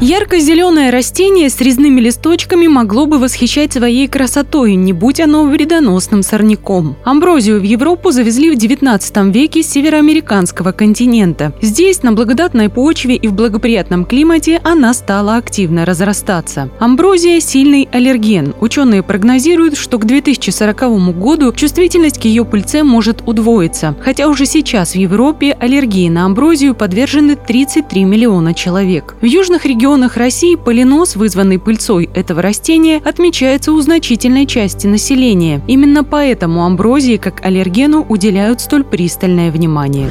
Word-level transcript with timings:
Ярко-зеленое 0.00 0.90
растение 0.90 1.50
с 1.50 1.60
резными 1.60 2.00
листочками 2.00 2.68
могло 2.68 3.06
бы 3.06 3.18
восхищать 3.18 3.72
своей 3.72 4.06
красотой, 4.06 4.76
не 4.76 4.92
будь 4.92 5.18
оно 5.18 5.44
вредоносным 5.44 6.22
сорняком. 6.22 6.96
Амброзию 7.02 7.58
в 7.58 7.64
Европу 7.64 8.12
завезли 8.12 8.52
в 8.52 8.56
19 8.56 9.34
веке 9.34 9.64
с 9.64 9.70
североамериканского 9.70 10.70
континента. 10.70 11.52
Здесь, 11.60 12.04
на 12.04 12.12
благодатной 12.12 12.68
почве 12.68 13.16
и 13.16 13.26
в 13.26 13.32
благоприятном 13.32 14.04
климате, 14.04 14.60
она 14.62 14.94
стала 14.94 15.34
активно 15.34 15.84
разрастаться. 15.84 16.70
Амброзия– 16.78 17.40
сильный 17.42 17.88
аллерген. 17.90 18.54
Ученые 18.60 19.02
прогнозируют, 19.02 19.76
что 19.76 19.98
к 19.98 20.04
2040 20.04 21.18
году 21.18 21.52
чувствительность 21.52 22.20
к 22.20 22.24
ее 22.24 22.44
пыльце 22.44 22.84
может 22.84 23.24
удвоиться. 23.26 23.96
Хотя 24.00 24.28
уже 24.28 24.46
сейчас 24.46 24.92
в 24.92 24.94
Европе 24.94 25.56
аллергии 25.58 26.08
на 26.08 26.24
амброзию 26.24 26.76
подвержены 26.76 27.34
33 27.34 28.04
миллиона 28.04 28.54
человек. 28.54 29.16
В 29.20 29.24
южных 29.24 29.66
регионах 29.66 29.87
регионах 29.88 30.18
России 30.18 30.54
полинос, 30.54 31.16
вызванный 31.16 31.58
пыльцой 31.58 32.10
этого 32.14 32.42
растения, 32.42 33.00
отмечается 33.02 33.72
у 33.72 33.80
значительной 33.80 34.44
части 34.44 34.86
населения. 34.86 35.62
Именно 35.66 36.04
поэтому 36.04 36.66
амброзии 36.66 37.16
как 37.16 37.42
аллергену 37.42 38.04
уделяют 38.06 38.60
столь 38.60 38.84
пристальное 38.84 39.50
внимание. 39.50 40.10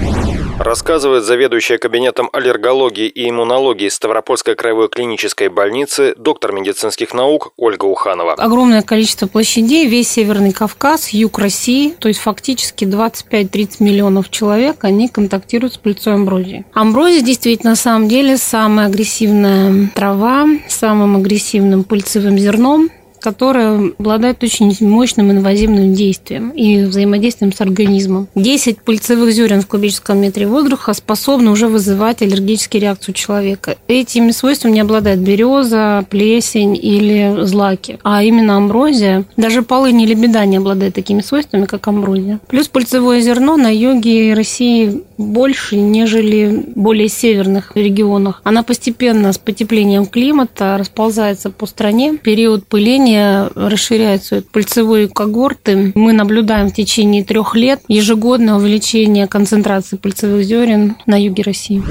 Рассказывает 0.60 1.24
заведующая 1.24 1.78
кабинетом 1.78 2.30
аллергологии 2.34 3.08
и 3.08 3.30
иммунологии 3.30 3.90
Ставропольской 3.90 4.56
краевой 4.56 4.90
клинической 4.90 5.50
больницы 5.50 6.16
доктор 6.18 6.52
медицинских 6.52 7.14
наук 7.14 7.54
Ольга 7.58 7.86
Уханова. 7.86 8.34
Огромное 8.34 8.82
количество 8.82 9.28
площадей, 9.28 9.86
весь 9.86 10.10
Северный 10.10 10.52
Кавказ, 10.52 11.10
юг 11.10 11.38
России, 11.38 11.94
то 12.00 12.08
есть 12.08 12.20
фактически 12.20 12.86
25-30 12.86 13.76
миллионов 13.82 14.32
человек, 14.32 14.84
они 14.84 15.08
контактируют 15.08 15.76
с 15.76 15.78
пыльцой 15.78 16.16
амброзии. 16.16 16.66
Амброзия 16.74 17.22
действительно 17.22 17.72
на 17.72 17.76
самом 17.76 18.08
деле 18.08 18.38
самая 18.38 18.88
агрессивная 18.88 19.67
трава 19.94 20.48
с 20.68 20.76
самым 20.76 21.16
агрессивным 21.18 21.84
пыльцевым 21.84 22.38
зерном, 22.38 22.90
которая 23.20 23.92
обладает 23.98 24.44
очень 24.44 24.76
мощным 24.88 25.32
инвазивным 25.32 25.94
действием 25.94 26.52
и 26.52 26.84
взаимодействием 26.84 27.52
с 27.52 27.60
организмом. 27.62 28.28
10 28.36 28.82
пыльцевых 28.82 29.32
зерен 29.32 29.62
в 29.62 29.68
кубическом 29.68 30.20
метре 30.20 30.48
воздуха 30.48 30.94
способны 30.94 31.52
уже 31.52 31.68
вызывать 31.68 32.22
аллергические 32.22 32.82
реакции 32.82 33.12
у 33.12 33.16
человека. 33.16 33.76
Этими 33.88 34.32
свойствами 34.32 34.74
не 34.74 34.80
обладает 34.82 35.20
береза, 35.20 36.06
плесень 36.10 36.78
или 36.78 37.44
злаки, 37.44 38.00
а 38.04 38.24
именно 38.24 38.58
амброзия. 38.58 39.26
Даже 39.36 39.62
полынь 39.62 40.02
или 40.02 40.14
беда 40.14 40.46
не 40.46 40.58
обладает 40.58 40.94
такими 40.94 41.22
свойствами, 41.22 41.66
как 41.66 41.88
амброзия. 41.88 42.40
Плюс 42.48 42.68
пыльцевое 42.68 43.22
зерно 43.22 43.58
на 43.58 43.74
юге 43.74 44.34
России 44.34 45.04
больше, 45.18 45.78
нежели 45.78 46.66
в 46.76 46.80
более 46.80 47.10
северных 47.10 47.72
регионах. 47.76 48.42
Она 48.44 48.64
постепенно 48.64 49.32
с 49.34 49.38
потеплением 49.38 50.06
климата 50.06 50.78
расползается 50.78 51.50
по 51.50 51.66
стране. 51.66 52.18
Период 52.18 52.66
пыления 52.68 52.98
населения 52.98 53.50
расширяются 53.56 54.44
пыльцевые 54.52 55.08
когорты. 55.08 55.92
Мы 55.96 56.14
наблюдаем 56.14 56.70
в 56.70 56.74
течение 56.74 57.24
трех 57.24 57.56
лет 57.56 57.82
ежегодное 57.88 58.56
увеличение 58.56 59.28
концентрации 59.28 59.98
пыльцевых 59.98 60.44
зерен 60.44 60.96
на 61.06 61.22
юге 61.22 61.44
России. 61.44 61.82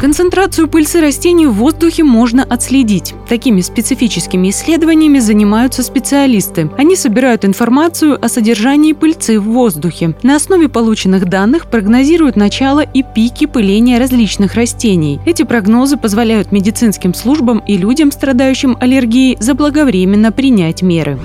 Концентрацию 0.00 0.68
пыльцы 0.68 1.00
растений 1.00 1.46
в 1.46 1.54
воздухе 1.54 2.04
можно 2.04 2.42
отследить. 2.42 3.14
Такими 3.28 3.62
специфическими 3.62 4.50
исследованиями 4.50 5.20
занимаются 5.20 5.82
специалисты. 5.82 6.70
Они 6.76 6.96
собирают 6.96 7.44
информацию 7.44 8.22
о 8.22 8.28
содержании 8.28 8.92
пыльцы 8.92 9.40
в 9.40 9.44
воздухе. 9.44 10.14
На 10.22 10.36
основе 10.36 10.68
полученных 10.68 11.28
данных 11.28 11.70
прогнозируют 11.70 12.36
начало 12.36 12.65
и 12.80 13.02
пики 13.02 13.46
пыления 13.46 13.98
различных 13.98 14.54
растений. 14.54 15.20
Эти 15.24 15.42
прогнозы 15.44 15.96
позволяют 15.96 16.52
медицинским 16.52 17.14
службам 17.14 17.58
и 17.58 17.76
людям, 17.76 18.10
страдающим 18.10 18.76
аллергией, 18.80 19.36
заблаговременно 19.40 20.32
принять 20.32 20.82
меры. 20.82 21.18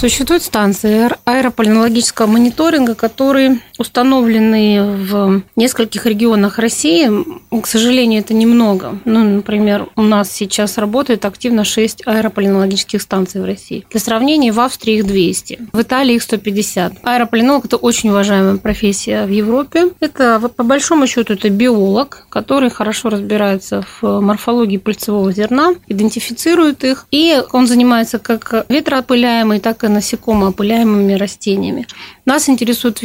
Существуют 0.00 0.42
станции 0.42 1.10
аэрополинологического 1.24 2.26
мониторинга, 2.26 2.94
которые 2.94 3.58
установлены 3.80 4.82
в 4.82 5.42
нескольких 5.56 6.04
регионах 6.04 6.58
России. 6.58 7.10
К 7.50 7.66
сожалению, 7.66 8.20
это 8.20 8.34
немного. 8.34 8.98
Ну, 9.06 9.24
например, 9.24 9.88
у 9.96 10.02
нас 10.02 10.30
сейчас 10.30 10.76
работает 10.76 11.24
активно 11.24 11.64
6 11.64 12.02
аэрополинологических 12.06 13.00
станций 13.00 13.40
в 13.40 13.46
России. 13.46 13.86
Для 13.90 13.98
сравнения, 13.98 14.52
в 14.52 14.60
Австрии 14.60 14.98
их 14.98 15.06
200, 15.06 15.68
в 15.72 15.80
Италии 15.80 16.16
их 16.16 16.22
150. 16.22 16.92
Аэрополинолог– 17.02 17.64
это 17.66 17.78
очень 17.78 18.10
уважаемая 18.10 18.58
профессия 18.58 19.24
в 19.24 19.30
Европе. 19.30 19.88
Это, 20.00 20.38
по 20.54 20.62
большому 20.62 21.06
счету, 21.06 21.32
это 21.32 21.48
биолог, 21.48 22.26
который 22.28 22.68
хорошо 22.68 23.08
разбирается 23.08 23.82
в 24.00 24.20
морфологии 24.20 24.76
пыльцевого 24.76 25.32
зерна, 25.32 25.74
идентифицирует 25.88 26.84
их, 26.84 27.06
и 27.10 27.42
он 27.52 27.66
занимается 27.66 28.18
как 28.18 28.66
ветроопыляемой, 28.68 29.58
так 29.58 29.84
и 29.84 29.88
насекомоопыляемыми 29.88 31.14
растениями. 31.14 31.86
Нас 32.26 32.48
интересуют 32.50 33.02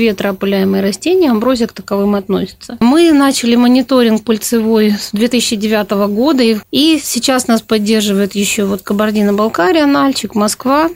ветроопыляемые 0.66 0.82
растения, 0.82 1.32
амброзия 1.32 1.68
к 1.68 1.74
таковым 1.74 2.16
относится. 2.16 2.78
Мы 2.80 3.12
начали 3.12 3.56
мониторинг 3.56 4.24
пыльцевой 4.24 4.92
с 4.92 5.12
2009 5.12 5.92
года, 6.14 6.44
и 6.72 7.00
сейчас 7.02 7.48
нас 7.48 7.62
поддерживает 7.62 8.36
еще 8.36 8.66
вот 8.66 8.82
Кабардино-Балкария, 8.82 9.86
Нальчик, 9.86 10.36
Москва, 10.36 10.90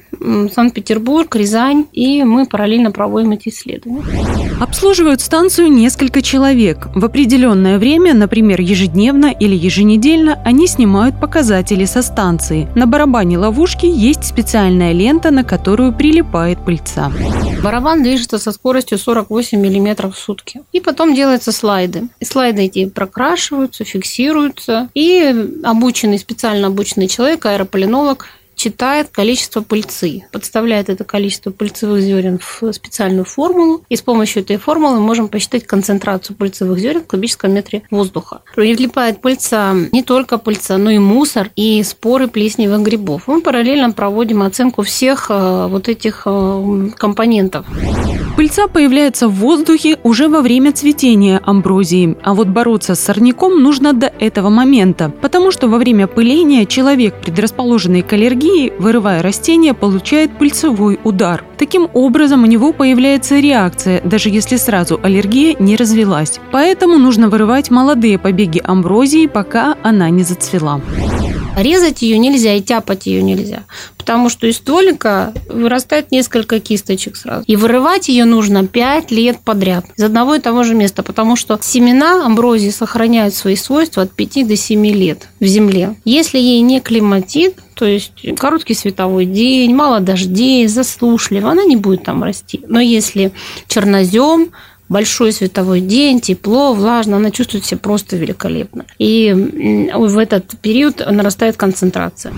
Санкт-Петербург, 0.53 1.33
Рязань, 1.35 1.85
и 1.93 2.23
мы 2.23 2.45
параллельно 2.45 2.91
проводим 2.91 3.31
эти 3.31 3.49
исследования. 3.49 4.03
Обслуживают 4.59 5.21
станцию 5.21 5.71
несколько 5.71 6.21
человек. 6.21 6.87
В 6.93 7.05
определенное 7.05 7.77
время, 7.77 8.13
например, 8.13 8.59
ежедневно 8.59 9.27
или 9.27 9.55
еженедельно, 9.55 10.41
они 10.43 10.67
снимают 10.67 11.19
показатели 11.19 11.85
со 11.85 12.01
станции. 12.01 12.67
На 12.75 12.85
барабане 12.85 13.37
ловушки 13.37 13.85
есть 13.85 14.25
специальная 14.25 14.91
лента, 14.91 15.31
на 15.31 15.43
которую 15.43 15.93
прилипает 15.93 16.63
пыльца. 16.65 17.11
Барабан 17.61 18.03
движется 18.03 18.39
со 18.39 18.53
скоростью 18.53 18.97
48 18.97 19.59
мм 19.59 20.09
в 20.09 20.17
сутки. 20.17 20.61
И 20.71 20.79
потом 20.79 21.13
делаются 21.13 21.51
слайды. 21.51 22.07
И 22.21 22.25
слайды 22.25 22.61
эти 22.63 22.85
прокрашиваются, 22.85 23.83
фиксируются. 23.83 24.89
И 24.93 25.35
обученный, 25.63 26.19
специально 26.19 26.67
обученный 26.67 27.07
человек, 27.07 27.45
аэрополинолог, 27.45 28.27
читает 28.59 29.07
количество 29.09 29.61
пыльцы, 29.61 30.25
подставляет 30.33 30.89
это 30.89 31.05
количество 31.05 31.49
пыльцевых 31.49 32.01
зерен 32.01 32.39
в 32.39 32.73
специальную 32.73 33.23
формулу, 33.23 33.83
и 33.87 33.95
с 33.95 34.01
помощью 34.01 34.43
этой 34.43 34.57
формулы 34.57 34.99
можем 34.99 35.29
посчитать 35.29 35.65
концентрацию 35.65 36.35
пыльцевых 36.35 36.77
зерен 36.77 37.01
в 37.01 37.07
кубическом 37.07 37.53
метре 37.53 37.83
воздуха. 37.89 38.41
Прилипает 38.53 39.21
пыльца 39.21 39.73
не 39.93 40.03
только 40.03 40.37
пыльца, 40.37 40.77
но 40.77 40.89
и 40.91 40.99
мусор 40.99 41.51
и 41.55 41.81
споры 41.83 42.27
плесневых 42.27 42.81
грибов. 42.81 43.23
Мы 43.27 43.41
параллельно 43.41 43.91
проводим 43.91 44.43
оценку 44.43 44.81
всех 44.81 45.27
э, 45.29 45.67
вот 45.69 45.87
этих 45.87 46.23
э, 46.25 46.89
компонентов. 46.97 47.65
Пыльца 48.35 48.67
появляется 48.67 49.27
в 49.27 49.35
воздухе 49.35 49.99
уже 50.03 50.27
во 50.29 50.41
время 50.41 50.71
цветения 50.71 51.41
амброзии, 51.43 52.17
а 52.23 52.33
вот 52.33 52.47
бороться 52.47 52.95
с 52.95 52.99
сорняком 52.99 53.61
нужно 53.61 53.93
до 53.93 54.07
этого 54.07 54.49
момента, 54.49 55.11
потому 55.21 55.51
что 55.51 55.67
во 55.67 55.77
время 55.77 56.07
пыления 56.07 56.65
человек, 56.65 57.15
предрасположенный 57.21 58.01
к 58.01 58.13
аллергии, 58.13 58.48
вырывая 58.77 59.21
растение, 59.21 59.73
получает 59.73 60.37
пыльцевой 60.37 60.99
удар. 61.03 61.43
Таким 61.57 61.89
образом, 61.93 62.43
у 62.43 62.47
него 62.47 62.73
появляется 62.73 63.39
реакция, 63.39 64.01
даже 64.03 64.29
если 64.29 64.57
сразу 64.57 64.99
аллергия 65.01 65.55
не 65.59 65.75
развелась. 65.75 66.39
Поэтому 66.51 66.97
нужно 66.97 67.29
вырывать 67.29 67.69
молодые 67.69 68.17
побеги 68.17 68.61
амброзии, 68.63 69.27
пока 69.27 69.75
она 69.83 70.09
не 70.09 70.23
зацвела. 70.23 70.81
Резать 71.57 72.01
ее 72.01 72.17
нельзя 72.17 72.53
и 72.53 72.61
тяпать 72.61 73.05
ее 73.05 73.21
нельзя, 73.21 73.63
потому 73.97 74.29
что 74.29 74.47
из 74.47 74.57
стволика 74.57 75.33
вырастает 75.49 76.11
несколько 76.11 76.59
кисточек 76.59 77.17
сразу. 77.17 77.43
И 77.47 77.55
вырывать 77.55 78.07
ее 78.07 78.25
нужно 78.25 78.65
5 78.65 79.11
лет 79.11 79.39
подряд 79.43 79.85
из 79.97 80.03
одного 80.03 80.35
и 80.35 80.39
того 80.39 80.63
же 80.63 80.73
места, 80.73 81.03
потому 81.03 81.35
что 81.35 81.59
семена 81.61 82.25
амброзии 82.25 82.69
сохраняют 82.69 83.33
свои 83.33 83.55
свойства 83.55 84.03
от 84.03 84.11
5 84.11 84.47
до 84.47 84.55
7 84.55 84.85
лет 84.87 85.27
в 85.39 85.45
земле. 85.45 85.95
Если 86.05 86.37
ей 86.37 86.61
не 86.61 86.79
климатит, 86.79 87.55
то 87.79 87.85
есть 87.85 88.11
короткий 88.37 88.73
световой 88.73 89.25
день, 89.25 89.73
мало 89.73 90.01
дождей, 90.01 90.67
засушливо, 90.67 91.51
она 91.51 91.63
не 91.63 91.77
будет 91.77 92.03
там 92.03 92.21
расти. 92.23 92.59
Но 92.67 92.81
если 92.81 93.31
чернозем, 93.69 94.49
большой 94.89 95.31
световой 95.31 95.79
день, 95.79 96.19
тепло, 96.19 96.73
влажно, 96.73 97.15
она 97.15 97.31
чувствует 97.31 97.63
себя 97.63 97.77
просто 97.77 98.17
великолепно. 98.17 98.85
И 98.97 99.31
в 99.95 100.17
этот 100.17 100.59
период 100.61 100.99
нарастает 101.09 101.55
концентрация. 101.55 102.33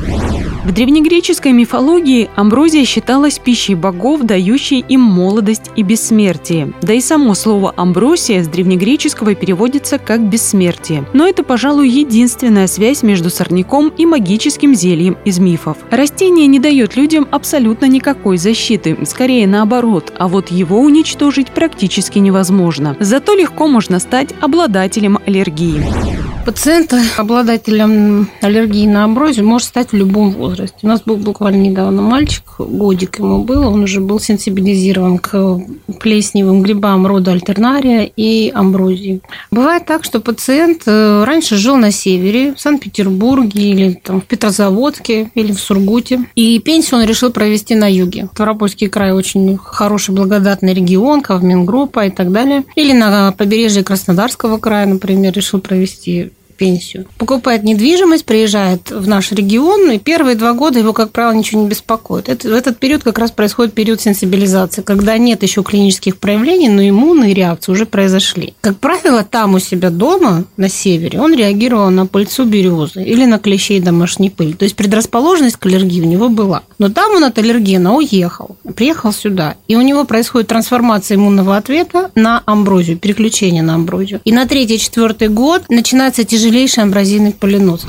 В 0.63 0.71
древнегреческой 0.71 1.53
мифологии 1.53 2.29
амброзия 2.35 2.85
считалась 2.85 3.39
пищей 3.39 3.73
богов, 3.73 4.21
дающей 4.21 4.85
им 4.87 5.01
молодость 5.01 5.71
и 5.75 5.81
бессмертие. 5.81 6.71
Да 6.83 6.93
и 6.93 7.01
само 7.01 7.33
слово 7.33 7.73
«амбросия» 7.75 8.43
с 8.43 8.47
древнегреческого 8.47 9.33
переводится 9.33 9.97
как 9.97 10.21
«бессмертие». 10.21 11.03
Но 11.13 11.27
это, 11.27 11.43
пожалуй, 11.43 11.89
единственная 11.89 12.67
связь 12.67 13.01
между 13.01 13.31
сорняком 13.31 13.91
и 13.97 14.05
магическим 14.05 14.75
зельем 14.75 15.17
из 15.25 15.39
мифов. 15.39 15.77
Растение 15.89 16.45
не 16.45 16.59
дает 16.59 16.95
людям 16.95 17.27
абсолютно 17.31 17.85
никакой 17.85 18.37
защиты, 18.37 18.95
скорее 19.05 19.47
наоборот, 19.47 20.13
а 20.19 20.27
вот 20.27 20.51
его 20.51 20.79
уничтожить 20.79 21.49
практически 21.49 22.19
невозможно. 22.19 22.95
Зато 22.99 23.33
легко 23.33 23.67
можно 23.67 23.99
стать 23.99 24.29
обладателем 24.39 25.17
аллергии. 25.25 26.30
Пациент, 26.45 26.93
обладателем 27.17 28.29
аллергии 28.41 28.87
на 28.87 29.03
амброзию, 29.03 29.45
может 29.45 29.67
стать 29.67 29.91
в 29.91 29.95
любом 29.95 30.31
возрасте. 30.31 30.77
У 30.81 30.87
нас 30.87 31.01
был 31.01 31.17
буквально 31.17 31.61
недавно 31.61 32.01
мальчик, 32.01 32.43
годик 32.57 33.19
ему 33.19 33.43
было, 33.43 33.67
он 33.67 33.83
уже 33.83 33.99
был 33.99 34.19
сенсибилизирован 34.19 35.19
к 35.19 35.59
плесневым 35.99 36.63
грибам 36.63 37.05
рода 37.05 37.31
альтернария 37.31 38.03
и 38.03 38.51
амброзии. 38.53 39.21
Бывает 39.51 39.85
так, 39.85 40.03
что 40.03 40.19
пациент 40.19 40.83
э, 40.87 41.23
раньше 41.23 41.57
жил 41.57 41.77
на 41.77 41.91
севере, 41.91 42.53
в 42.53 42.59
Санкт-Петербурге 42.59 43.61
или 43.61 43.93
там, 43.93 44.21
в 44.21 44.25
Петрозаводске 44.25 45.31
или 45.35 45.51
в 45.51 45.59
Сургуте, 45.59 46.25
и 46.35 46.59
пенсию 46.59 46.99
он 46.99 47.05
решил 47.05 47.31
провести 47.31 47.75
на 47.75 47.89
юге. 47.91 48.29
Ставропольский 48.33 48.89
край 48.89 49.11
очень 49.11 49.57
хороший, 49.57 50.15
благодатный 50.15 50.73
регион, 50.73 51.21
Кавмингруппа 51.21 52.07
и 52.07 52.09
так 52.09 52.31
далее. 52.31 52.63
Или 52.75 52.93
на 52.93 53.31
побережье 53.31 53.83
Краснодарского 53.83 54.57
края, 54.57 54.87
например, 54.87 55.33
решил 55.33 55.59
провести 55.59 56.31
пенсию. 56.61 57.07
Покупает 57.17 57.63
недвижимость, 57.63 58.23
приезжает 58.23 58.91
в 58.91 59.07
наш 59.07 59.31
регион, 59.31 59.89
и 59.89 59.97
первые 59.97 60.35
два 60.35 60.53
года 60.53 60.77
его, 60.77 60.93
как 60.93 61.09
правило, 61.09 61.33
ничего 61.33 61.59
не 61.59 61.67
беспокоит. 61.67 62.29
Это, 62.29 62.49
в 62.49 62.53
этот 62.53 62.77
период 62.77 63.01
как 63.01 63.17
раз 63.17 63.31
происходит 63.31 63.73
период 63.73 63.99
сенсибилизации, 63.99 64.83
когда 64.83 65.17
нет 65.17 65.41
еще 65.41 65.63
клинических 65.63 66.17
проявлений, 66.17 66.69
но 66.69 66.87
иммунные 66.87 67.33
реакции 67.33 67.71
уже 67.71 67.87
произошли. 67.87 68.53
Как 68.61 68.77
правило, 68.77 69.23
там 69.23 69.55
у 69.55 69.59
себя 69.59 69.89
дома, 69.89 70.43
на 70.55 70.69
севере, 70.69 71.19
он 71.19 71.33
реагировал 71.33 71.89
на 71.89 72.05
пыльцу 72.05 72.45
березы 72.45 73.03
или 73.03 73.25
на 73.25 73.39
клещей 73.39 73.79
домашней 73.79 74.29
пыли. 74.29 74.53
То 74.53 74.65
есть 74.65 74.75
предрасположенность 74.75 75.55
к 75.55 75.65
аллергии 75.65 76.01
у 76.01 76.05
него 76.05 76.29
была. 76.29 76.61
Но 76.77 76.89
там 76.89 77.15
он 77.15 77.23
от 77.23 77.39
аллергена 77.39 77.95
уехал, 77.95 78.55
приехал 78.75 79.11
сюда, 79.11 79.55
и 79.67 79.75
у 79.75 79.81
него 79.81 80.05
происходит 80.05 80.49
трансформация 80.49 81.15
иммунного 81.15 81.57
ответа 81.57 82.11
на 82.13 82.43
амброзию, 82.45 82.97
переключение 82.99 83.63
на 83.63 83.73
амброзию. 83.73 84.21
И 84.25 84.31
на 84.31 84.45
третий-четвертый 84.45 85.29
год 85.29 85.63
начинается 85.69 86.23
тяжелее 86.23 86.50
тяжелейший 86.51 86.83
амбразийный 86.83 87.31
полинос. 87.31 87.87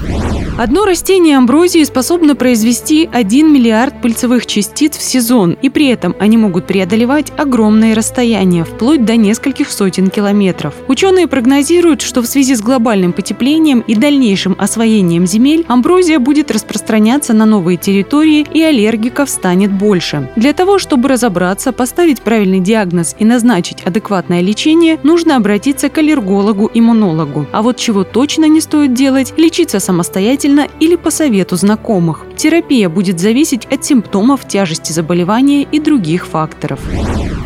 Одно 0.58 0.84
растение 0.84 1.38
амброзии 1.38 1.82
способно 1.82 2.36
произвести 2.36 3.08
1 3.10 3.52
миллиард 3.52 4.02
пыльцевых 4.02 4.44
частиц 4.44 4.98
в 4.98 5.02
сезон, 5.02 5.56
и 5.62 5.70
при 5.70 5.88
этом 5.88 6.14
они 6.18 6.36
могут 6.36 6.66
преодолевать 6.66 7.32
огромные 7.38 7.94
расстояния, 7.94 8.64
вплоть 8.64 9.06
до 9.06 9.16
нескольких 9.16 9.70
сотен 9.70 10.10
километров. 10.10 10.74
Ученые 10.88 11.26
прогнозируют, 11.26 12.02
что 12.02 12.20
в 12.20 12.26
связи 12.26 12.54
с 12.54 12.60
глобальным 12.60 13.14
потеплением 13.14 13.80
и 13.80 13.94
дальнейшим 13.94 14.54
освоением 14.58 15.26
земель 15.26 15.64
амброзия 15.68 16.18
будет 16.18 16.50
распространяться 16.50 17.32
на 17.32 17.46
новые 17.46 17.78
территории 17.78 18.46
и 18.52 18.62
аллергиков 18.62 19.30
станет 19.30 19.72
больше. 19.72 20.30
Для 20.36 20.52
того, 20.52 20.78
чтобы 20.78 21.08
разобраться, 21.08 21.72
поставить 21.72 22.20
правильный 22.20 22.60
диагноз 22.60 23.16
и 23.18 23.24
назначить 23.24 23.82
адекватное 23.84 24.42
лечение, 24.42 24.98
нужно 25.02 25.36
обратиться 25.36 25.88
к 25.88 25.96
аллергологу-иммунологу. 25.96 27.46
А 27.52 27.62
вот 27.62 27.78
чего 27.78 28.04
точно 28.04 28.44
не 28.44 28.60
стоит 28.60 28.92
делать– 28.92 29.32
лечиться 29.38 29.80
самостоятельно 29.80 30.41
или 30.44 30.96
по 30.96 31.10
совету 31.10 31.56
знакомых. 31.56 32.26
Терапия 32.36 32.88
будет 32.88 33.20
зависеть 33.20 33.66
от 33.66 33.84
симптомов, 33.84 34.46
тяжести 34.46 34.92
заболевания 34.92 35.62
и 35.62 35.78
других 35.78 36.26
факторов. 36.26 36.80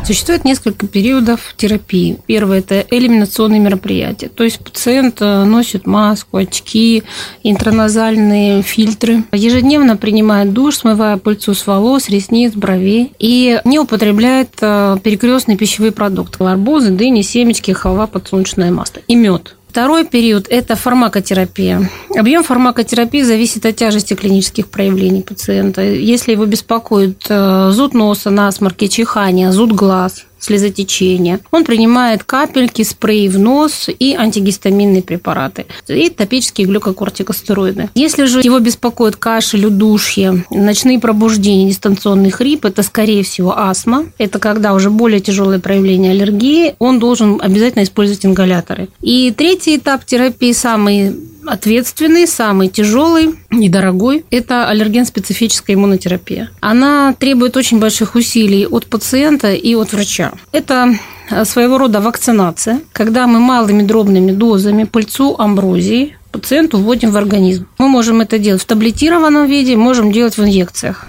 Существует 0.06 0.44
несколько 0.44 0.86
периодов 0.86 1.54
терапии. 1.56 2.18
Первое– 2.26 2.58
это 2.60 2.86
элиминационные 2.90 3.58
мероприятия. 3.58 4.28
То 4.28 4.44
есть 4.44 4.60
пациент 4.60 5.16
э, 5.20 5.44
носит 5.44 5.84
маску, 5.84 6.36
очки, 6.36 7.02
интраназальные 7.42 8.62
фильтры. 8.62 9.24
Ежедневно 9.32 9.96
принимает 9.96 10.52
душ, 10.52 10.76
смывая 10.76 11.16
пыльцу 11.16 11.54
с 11.54 11.66
волос, 11.66 12.08
ресниц, 12.08 12.52
бровей. 12.54 13.14
И 13.18 13.60
не 13.64 13.80
употребляет 13.80 14.50
э, 14.60 14.96
перекрестные 15.02 15.56
пищевые 15.56 15.90
продукты. 15.90 16.44
Арбузы, 16.44 16.92
дыни, 16.92 17.22
семечки, 17.22 17.72
халва, 17.72 18.06
подсолнечное 18.06 18.70
масло 18.70 19.00
и 19.08 19.16
мед. 19.16 19.56
Второй 19.76 20.06
период– 20.06 20.46
это 20.48 20.74
фармакотерапия. 20.74 21.90
Объем 22.16 22.42
фармакотерапии 22.42 23.20
зависит 23.20 23.66
от 23.66 23.76
тяжести 23.76 24.14
клинических 24.14 24.68
проявлений 24.68 25.20
пациента. 25.20 25.82
Если 25.82 26.32
его 26.32 26.46
беспокоит 26.46 27.26
э, 27.28 27.70
зуд 27.72 27.92
носа, 27.92 28.30
насморки, 28.30 28.86
чихание, 28.86 29.52
зуд 29.52 29.72
глаз, 29.72 30.24
слезотечения. 30.46 31.40
Он 31.50 31.64
принимает 31.64 32.24
капельки, 32.24 32.82
спреи 32.82 33.28
в 33.28 33.38
нос 33.38 33.88
и 33.88 34.14
антигистаминные 34.14 35.02
препараты. 35.02 35.66
И 35.88 36.08
топические 36.08 36.66
глюкокортикостероиды. 36.66 37.90
Если 37.94 38.24
же 38.24 38.40
его 38.40 38.58
беспокоит 38.58 39.16
кашель, 39.16 39.66
удушье, 39.66 40.44
ночные 40.50 40.98
пробуждения, 40.98 41.68
дистанционный 41.68 42.30
хрип, 42.30 42.64
это, 42.64 42.82
скорее 42.82 43.22
всего, 43.22 43.56
астма. 43.58 44.06
Это 44.18 44.38
когда 44.38 44.74
уже 44.74 44.90
более 44.90 45.20
тяжелое 45.20 45.58
проявление 45.58 46.12
аллергии. 46.12 46.74
Он 46.78 46.98
должен 46.98 47.40
обязательно 47.42 47.82
использовать 47.82 48.24
ингаляторы. 48.24 48.88
И 49.00 49.32
третий 49.36 49.76
этап 49.76 50.04
терапии, 50.04 50.52
самый 50.52 51.14
ответственный, 51.46 52.26
самый 52.26 52.68
тяжелый 52.68 53.34
и 53.50 53.68
дорогой– 53.68 54.24
это 54.30 54.68
аллерген-специфическая 54.68 55.76
иммунотерапия. 55.76 56.50
Она 56.60 57.14
требует 57.18 57.56
очень 57.56 57.78
больших 57.78 58.14
усилий 58.14 58.66
от 58.66 58.86
пациента 58.86 59.52
и 59.52 59.74
от 59.74 59.92
врача. 59.92 60.32
Это 60.52 60.94
э, 61.30 61.44
своего 61.44 61.78
рода 61.78 62.00
вакцинация, 62.00 62.80
когда 62.92 63.26
мы 63.26 63.40
малыми 63.40 63.82
дробными 63.82 64.32
дозами 64.32 64.84
пыльцу 64.84 65.36
амброзии 65.38 66.16
пациенту 66.32 66.78
вводим 66.78 67.10
в 67.10 67.16
организм. 67.16 67.66
Мы 67.78 67.88
можем 67.88 68.20
это 68.20 68.38
делать 68.38 68.62
в 68.62 68.66
таблетированном 68.66 69.46
виде, 69.46 69.76
можем 69.76 70.12
делать 70.12 70.36
в 70.36 70.44
инъекциях. 70.44 71.06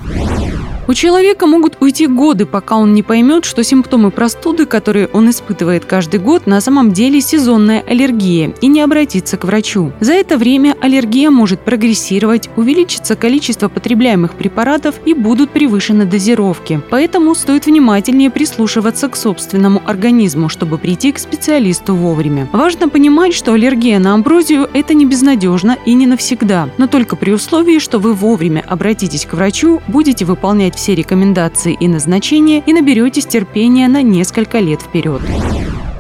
У 0.90 0.94
человека 0.94 1.48
могут 1.48 1.82
уйти 1.82 2.08
годы, 2.08 2.46
пока 2.46 2.78
он 2.78 2.94
не 2.94 3.04
поймет, 3.04 3.44
что 3.44 3.62
симптомы 3.62 4.10
простуды, 4.10 4.66
которые 4.66 5.08
он 5.08 5.30
испытывает 5.30 5.84
каждый 5.84 6.22
год, 6.22 6.48
на 6.48 6.62
самом 6.62 6.94
деле 6.94 7.20
сезонная 7.20 7.84
аллергия 7.86 8.54
и 8.62 8.68
не 8.68 8.80
обратиться 8.80 9.36
к 9.36 9.44
врачу. 9.44 9.92
За 10.00 10.14
это 10.14 10.38
время 10.38 10.78
аллергия 10.80 11.30
может 11.30 11.60
прогрессировать, 11.60 12.50
увеличится 12.56 13.18
количество 13.18 13.68
потребляемых 13.68 14.36
препаратов 14.36 14.96
и 15.04 15.14
будут 15.14 15.50
превышены 15.50 16.06
дозировки. 16.06 16.80
Поэтому 16.90 17.36
стоит 17.36 17.66
внимательнее 17.66 18.32
прислушиваться 18.32 19.10
к 19.10 19.18
собственному 19.18 19.82
организму, 19.86 20.48
чтобы 20.48 20.78
прийти 20.78 21.12
к 21.12 21.20
специалисту 21.20 21.96
вовремя. 21.96 22.48
Важно 22.54 22.88
понимать, 22.88 23.34
что 23.34 23.52
аллергия 23.52 24.00
на 24.00 24.14
амброзию– 24.14 24.70
это 24.74 24.94
не 24.94 25.06
безнадежно 25.06 25.78
и 25.86 25.94
не 25.94 26.08
навсегда, 26.08 26.70
но 26.78 26.88
только 26.88 27.18
при 27.18 27.32
условии, 27.32 27.80
что 27.80 28.00
вы 28.00 28.14
вовремя 28.14 28.64
обратитесь 28.66 29.26
к 29.26 29.34
врачу, 29.34 29.82
будете 29.90 30.24
выполнять 30.24 30.77
все 30.78 30.94
рекомендации 30.94 31.76
и 31.78 31.88
назначения 31.88 32.64
и 32.66 32.72
наберетесь 32.72 33.26
терпения 33.26 33.88
на 33.88 34.04
несколько 34.04 34.60
лет 34.60 34.80
вперед. 34.82 35.22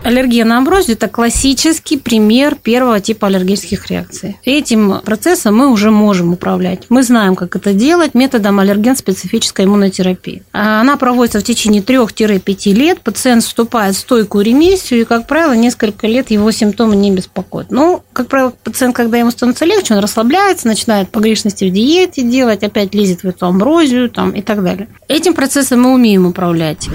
Аллергия 0.07 0.45
на 0.45 0.59
амброзию– 0.59 0.95
это 0.97 1.09
классический 1.09 1.97
пример 1.97 2.55
первого 2.55 3.01
типа 3.01 3.27
аллергических 3.27 3.87
реакций. 3.87 4.37
Этим 4.45 5.01
процессом 5.03 5.57
мы 5.57 5.67
уже 5.69 5.91
можем 5.91 6.31
управлять. 6.31 6.85
Мы 6.87 7.03
знаем, 7.03 7.35
как 7.35 7.57
это 7.57 7.73
делать 7.73 8.13
методом 8.13 8.61
аллерген-специфической 8.61 9.65
иммунотерапии. 9.65 10.43
Она 10.53 10.95
проводится 10.95 11.41
в 11.41 11.43
течение 11.43 11.81
3-5 11.81 12.71
лет. 12.71 13.01
Пациент 13.01 13.43
вступает 13.43 13.95
в 13.95 13.99
стойкую 13.99 14.45
ремиссию, 14.45 15.01
и, 15.01 15.03
как 15.03 15.27
правило, 15.27 15.51
несколько 15.51 16.07
лет 16.07 16.31
его 16.31 16.51
симптомы 16.51 16.95
не 16.95 17.11
беспокоят. 17.11 17.69
Но, 17.69 18.01
как 18.13 18.29
правило, 18.29 18.53
пациент, 18.63 18.95
когда 18.95 19.17
ему 19.17 19.31
становится 19.31 19.65
легче, 19.65 19.93
он 19.93 19.99
расслабляется, 19.99 20.67
начинает 20.67 21.09
погрешности 21.09 21.65
в 21.65 21.73
диете 21.73 22.21
делать, 22.21 22.63
опять 22.63 22.95
лезет 22.95 23.23
в 23.23 23.27
эту 23.27 23.45
амброзию 23.45 24.09
там, 24.09 24.31
и 24.31 24.41
так 24.41 24.63
далее. 24.63 24.87
Этим 25.09 25.33
процессом 25.33 25.81
мы 25.81 25.93
умеем 25.93 26.25
управлять. 26.25 26.87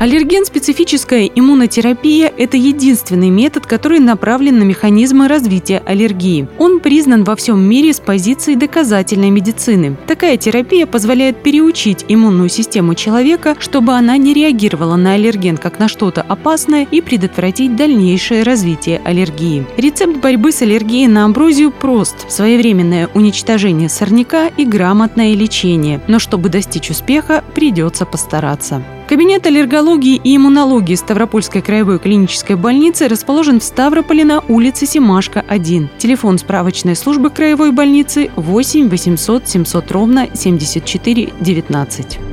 Аллерген-специфическая 0.00 1.28
иммунотерапия– 1.34 2.32
это 2.38 2.56
единственный 2.56 3.30
метод, 3.30 3.66
который 3.66 3.98
направлен 3.98 4.58
на 4.58 4.62
механизмы 4.62 5.28
развития 5.28 5.82
аллергии. 5.84 6.48
Он 6.58 6.80
признан 6.80 7.24
во 7.24 7.36
всем 7.36 7.60
мире 7.60 7.92
с 7.92 8.00
позиции 8.00 8.54
доказательной 8.54 9.30
медицины. 9.30 9.96
Такая 10.06 10.36
терапия 10.36 10.86
позволяет 10.86 11.42
переучить 11.42 12.04
иммунную 12.08 12.48
систему 12.48 12.94
человека, 12.94 13.56
чтобы 13.58 13.92
она 13.92 14.16
не 14.16 14.32
реагировала 14.32 14.96
на 14.96 15.14
аллерген 15.14 15.56
как 15.56 15.78
на 15.78 15.88
что-то 15.88 16.22
опасное 16.22 16.86
и 16.90 17.00
предотвратить 17.00 17.76
дальнейшее 17.76 18.44
развитие 18.44 19.00
аллергии. 19.04 19.66
Рецепт 19.76 20.18
борьбы 20.18 20.52
с 20.52 20.62
аллергией 20.62 21.08
на 21.08 21.24
амброзию 21.24 21.72
прост– 21.72 22.26
своевременное 22.30 23.08
уничтожение 23.14 23.88
сорняка 23.88 24.48
и 24.48 24.64
грамотное 24.64 25.34
лечение. 25.34 26.00
Но 26.06 26.18
чтобы 26.18 26.48
достичь 26.48 26.90
успеха, 26.90 27.42
придется 27.54 28.06
постараться. 28.06 28.82
Кабинет 29.08 29.46
аллергологии 29.46 30.20
и 30.22 30.36
иммунологии 30.36 30.94
Ставропольской 30.94 31.62
краевой 31.62 31.98
клинической 31.98 32.56
больницы 32.56 33.08
расположен 33.08 33.58
в 33.58 33.64
Ставрополе 33.64 34.22
на 34.22 34.40
улице 34.48 34.84
Симашка, 34.84 35.42
1. 35.48 35.88
Телефон 35.96 36.36
справочной 36.36 36.94
службы 36.94 37.30
краевой 37.30 37.72
больницы 37.72 38.30
8 38.36 38.90
800 38.90 39.48
700 39.48 39.92
ровно 39.92 40.28
74 40.34 41.32
19. 41.40 42.27